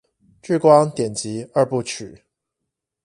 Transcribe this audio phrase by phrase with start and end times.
[0.41, 2.23] 颶光典籍二部曲